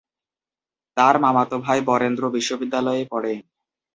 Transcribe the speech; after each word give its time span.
তার 0.97 1.15
মামাতো 1.19 1.55
ভাই 1.65 1.79
বরেন্দ্র 1.89 2.23
বিশ্ববিদ্যালয়ে 2.35 3.03
পড়ে। 3.11 3.33